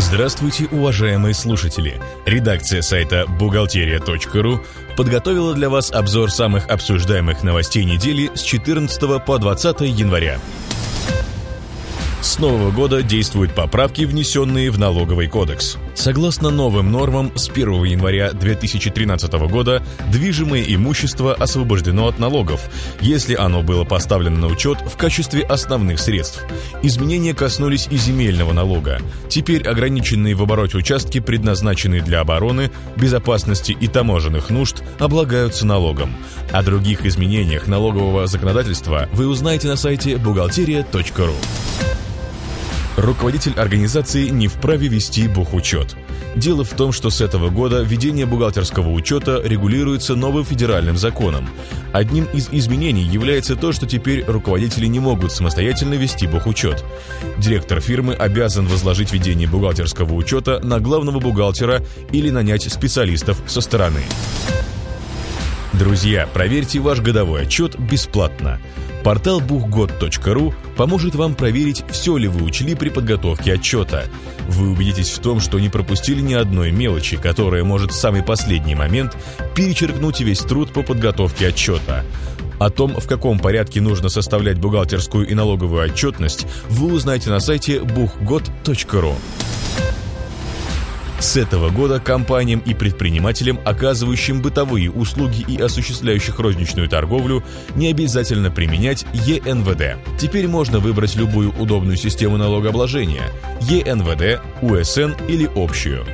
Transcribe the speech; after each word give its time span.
Здравствуйте, 0.00 0.68
уважаемые 0.70 1.34
слушатели! 1.34 2.00
Редакция 2.24 2.82
сайта 2.82 3.26
«Бухгалтерия.ру» 3.26 4.60
подготовила 4.96 5.54
для 5.54 5.68
вас 5.68 5.90
обзор 5.90 6.30
самых 6.30 6.68
обсуждаемых 6.68 7.42
новостей 7.42 7.84
недели 7.84 8.30
с 8.32 8.42
14 8.42 9.24
по 9.24 9.38
20 9.38 9.80
января. 9.80 10.38
С 12.20 12.40
нового 12.40 12.72
года 12.72 13.02
действуют 13.02 13.54
поправки, 13.54 14.02
внесенные 14.02 14.70
в 14.72 14.78
налоговый 14.78 15.28
кодекс. 15.28 15.78
Согласно 15.94 16.50
новым 16.50 16.90
нормам, 16.90 17.30
с 17.36 17.48
1 17.48 17.84
января 17.84 18.32
2013 18.32 19.32
года 19.48 19.82
движимое 20.10 20.64
имущество 20.66 21.32
освобождено 21.32 22.08
от 22.08 22.18
налогов, 22.18 22.68
если 23.00 23.34
оно 23.34 23.62
было 23.62 23.84
поставлено 23.84 24.38
на 24.38 24.46
учет 24.48 24.78
в 24.80 24.96
качестве 24.96 25.42
основных 25.42 26.00
средств. 26.00 26.44
Изменения 26.82 27.34
коснулись 27.34 27.86
и 27.88 27.96
земельного 27.96 28.52
налога. 28.52 29.00
Теперь 29.28 29.66
ограниченные 29.66 30.34
в 30.34 30.42
обороте 30.42 30.76
участки, 30.76 31.20
предназначенные 31.20 32.02
для 32.02 32.20
обороны, 32.20 32.72
безопасности 32.96 33.76
и 33.80 33.86
таможенных 33.86 34.50
нужд, 34.50 34.82
облагаются 34.98 35.64
налогом. 35.66 36.16
О 36.50 36.62
других 36.64 37.06
изменениях 37.06 37.68
налогового 37.68 38.26
законодательства 38.26 39.08
вы 39.12 39.28
узнаете 39.28 39.68
на 39.68 39.76
сайте 39.76 40.16
бухгалтерия.ру. 40.16 41.34
Руководитель 42.98 43.52
организации 43.52 44.26
не 44.26 44.48
вправе 44.48 44.88
вести 44.88 45.28
бухучет. 45.28 45.94
Дело 46.34 46.64
в 46.64 46.70
том, 46.70 46.90
что 46.90 47.10
с 47.10 47.20
этого 47.20 47.48
года 47.48 47.82
ведение 47.82 48.26
бухгалтерского 48.26 48.90
учета 48.90 49.40
регулируется 49.44 50.16
новым 50.16 50.44
федеральным 50.44 50.96
законом. 50.98 51.48
Одним 51.92 52.24
из 52.24 52.48
изменений 52.50 53.04
является 53.04 53.54
то, 53.54 53.70
что 53.70 53.86
теперь 53.86 54.24
руководители 54.24 54.86
не 54.86 54.98
могут 54.98 55.30
самостоятельно 55.30 55.94
вести 55.94 56.26
бухучет. 56.26 56.84
Директор 57.38 57.80
фирмы 57.80 58.14
обязан 58.14 58.66
возложить 58.66 59.12
ведение 59.12 59.46
бухгалтерского 59.46 60.12
учета 60.14 60.58
на 60.58 60.80
главного 60.80 61.20
бухгалтера 61.20 61.84
или 62.10 62.30
нанять 62.30 62.64
специалистов 62.64 63.40
со 63.46 63.60
стороны. 63.60 64.02
Друзья, 65.74 66.28
проверьте 66.32 66.80
ваш 66.80 67.00
годовой 67.00 67.42
отчет 67.42 67.78
бесплатно. 67.78 68.58
Портал 69.04 69.40
бухгод.ру 69.40 70.54
поможет 70.76 71.14
вам 71.14 71.34
проверить, 71.34 71.84
все 71.90 72.16
ли 72.16 72.26
вы 72.26 72.44
учли 72.44 72.74
при 72.74 72.88
подготовке 72.88 73.54
отчета. 73.54 74.04
Вы 74.48 74.70
убедитесь 74.70 75.10
в 75.10 75.18
том, 75.20 75.40
что 75.40 75.58
не 75.58 75.68
пропустили 75.68 76.20
ни 76.20 76.34
одной 76.34 76.72
мелочи, 76.72 77.16
которая 77.16 77.64
может 77.64 77.92
в 77.92 77.94
самый 77.94 78.22
последний 78.22 78.74
момент 78.74 79.16
перечеркнуть 79.54 80.20
весь 80.20 80.40
труд 80.40 80.72
по 80.72 80.82
подготовке 80.82 81.48
отчета. 81.48 82.04
О 82.58 82.70
том, 82.70 82.98
в 82.98 83.06
каком 83.06 83.38
порядке 83.38 83.80
нужно 83.80 84.08
составлять 84.08 84.58
бухгалтерскую 84.58 85.28
и 85.28 85.34
налоговую 85.34 85.84
отчетность, 85.84 86.46
вы 86.68 86.92
узнаете 86.92 87.30
на 87.30 87.40
сайте 87.40 87.78
buchgod.ru. 87.78 89.14
С 91.18 91.36
этого 91.36 91.70
года 91.70 91.98
компаниям 91.98 92.60
и 92.60 92.74
предпринимателям, 92.74 93.58
оказывающим 93.64 94.40
бытовые 94.40 94.90
услуги 94.90 95.44
и 95.48 95.60
осуществляющих 95.60 96.38
розничную 96.38 96.88
торговлю, 96.88 97.42
не 97.74 97.90
обязательно 97.90 98.52
применять 98.52 99.04
ЕНВД. 99.12 99.98
Теперь 100.18 100.46
можно 100.46 100.78
выбрать 100.78 101.16
любую 101.16 101.52
удобную 101.58 101.96
систему 101.96 102.36
налогообложения– 102.36 103.30
ЕНВД, 103.62 104.40
УСН 104.62 105.12
или 105.28 105.50
общую. 105.56 106.06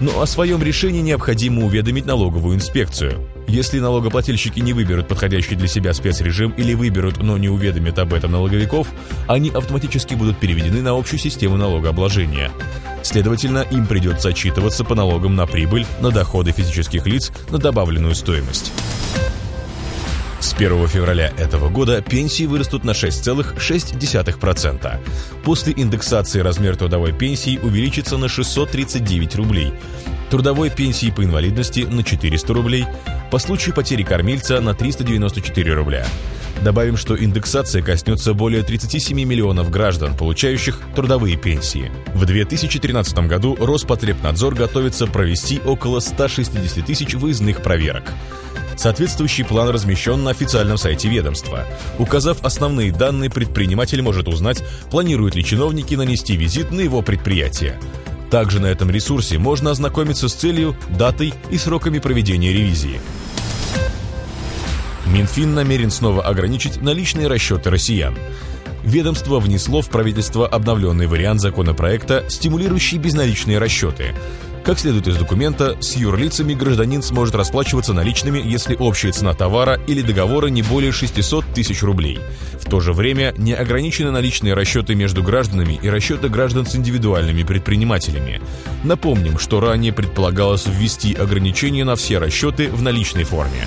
Но 0.00 0.20
о 0.20 0.26
своем 0.26 0.62
решении 0.62 1.00
необходимо 1.00 1.64
уведомить 1.64 2.04
налоговую 2.04 2.56
инспекцию. 2.56 3.26
Если 3.50 3.80
налогоплательщики 3.80 4.60
не 4.60 4.72
выберут 4.72 5.08
подходящий 5.08 5.56
для 5.56 5.66
себя 5.66 5.92
спецрежим 5.92 6.52
или 6.52 6.72
выберут, 6.72 7.20
но 7.20 7.36
не 7.36 7.48
уведомят 7.48 7.98
об 7.98 8.14
этом 8.14 8.30
налоговиков, 8.30 8.86
они 9.26 9.50
автоматически 9.50 10.14
будут 10.14 10.38
переведены 10.38 10.82
на 10.82 10.96
общую 10.96 11.18
систему 11.18 11.56
налогообложения. 11.56 12.52
Следовательно, 13.02 13.66
им 13.72 13.88
придется 13.88 14.28
отчитываться 14.28 14.84
по 14.84 14.94
налогам 14.94 15.34
на 15.34 15.48
прибыль, 15.48 15.84
на 16.00 16.12
доходы 16.12 16.52
физических 16.52 17.08
лиц, 17.08 17.32
на 17.50 17.58
добавленную 17.58 18.14
стоимость. 18.14 18.70
С 20.38 20.54
1 20.54 20.86
февраля 20.86 21.32
этого 21.36 21.70
года 21.70 22.00
пенсии 22.02 22.44
вырастут 22.44 22.84
на 22.84 22.92
6,6%. 22.92 24.98
После 25.42 25.74
индексации 25.76 26.38
размер 26.38 26.76
трудовой 26.76 27.12
пенсии 27.12 27.58
увеличится 27.58 28.16
на 28.16 28.28
639 28.28 29.34
рублей, 29.34 29.72
трудовой 30.30 30.70
пенсии 30.70 31.10
по 31.10 31.24
инвалидности 31.24 31.80
на 31.80 32.04
400 32.04 32.54
рублей, 32.54 32.86
по 33.30 33.38
случаю 33.38 33.74
потери 33.74 34.02
кормильца 34.02 34.60
на 34.60 34.74
394 34.74 35.74
рубля. 35.74 36.06
Добавим, 36.62 36.96
что 36.96 37.16
индексация 37.22 37.82
коснется 37.82 38.34
более 38.34 38.62
37 38.62 39.18
миллионов 39.24 39.70
граждан, 39.70 40.14
получающих 40.16 40.80
трудовые 40.94 41.36
пенсии. 41.36 41.90
В 42.14 42.26
2013 42.26 43.26
году 43.26 43.56
Роспотребнадзор 43.58 44.54
готовится 44.54 45.06
провести 45.06 45.60
около 45.64 46.00
160 46.00 46.84
тысяч 46.84 47.14
выездных 47.14 47.62
проверок. 47.62 48.04
Соответствующий 48.76 49.44
план 49.44 49.68
размещен 49.68 50.22
на 50.22 50.30
официальном 50.30 50.78
сайте 50.78 51.08
ведомства. 51.08 51.66
Указав 51.98 52.44
основные 52.44 52.92
данные, 52.92 53.30
предприниматель 53.30 54.02
может 54.02 54.26
узнать, 54.28 54.62
планируют 54.90 55.34
ли 55.34 55.44
чиновники 55.44 55.94
нанести 55.94 56.36
визит 56.36 56.70
на 56.70 56.80
его 56.80 57.02
предприятие. 57.02 57.78
Также 58.30 58.60
на 58.60 58.66
этом 58.66 58.90
ресурсе 58.90 59.38
можно 59.38 59.72
ознакомиться 59.72 60.28
с 60.28 60.34
целью, 60.34 60.76
датой 60.96 61.34
и 61.50 61.58
сроками 61.58 61.98
проведения 61.98 62.52
ревизии. 62.52 63.00
Минфин 65.10 65.54
намерен 65.54 65.90
снова 65.90 66.22
ограничить 66.22 66.80
наличные 66.82 67.26
расчеты 67.26 67.70
россиян. 67.70 68.16
Ведомство 68.84 69.40
внесло 69.40 69.82
в 69.82 69.90
правительство 69.90 70.46
обновленный 70.46 71.06
вариант 71.06 71.40
законопроекта, 71.40 72.24
стимулирующий 72.28 72.98
безналичные 72.98 73.58
расчеты. 73.58 74.14
Как 74.64 74.78
следует 74.78 75.08
из 75.08 75.16
документа, 75.16 75.76
с 75.80 75.96
юрлицами 75.96 76.54
гражданин 76.54 77.02
сможет 77.02 77.34
расплачиваться 77.34 77.92
наличными, 77.92 78.40
если 78.44 78.76
общая 78.76 79.10
цена 79.10 79.32
товара 79.34 79.80
или 79.86 80.02
договора 80.02 80.46
не 80.48 80.62
более 80.62 80.92
600 80.92 81.44
тысяч 81.54 81.82
рублей. 81.82 82.20
В 82.60 82.70
то 82.70 82.78
же 82.78 82.92
время 82.92 83.34
не 83.36 83.54
ограничены 83.54 84.10
наличные 84.10 84.54
расчеты 84.54 84.94
между 84.94 85.22
гражданами 85.22 85.78
и 85.82 85.88
расчеты 85.88 86.28
граждан 86.28 86.66
с 86.66 86.76
индивидуальными 86.76 87.42
предпринимателями. 87.42 88.40
Напомним, 88.84 89.38
что 89.38 89.60
ранее 89.60 89.92
предполагалось 89.92 90.66
ввести 90.66 91.14
ограничения 91.14 91.84
на 91.84 91.96
все 91.96 92.18
расчеты 92.18 92.68
в 92.68 92.82
наличной 92.82 93.24
форме. 93.24 93.66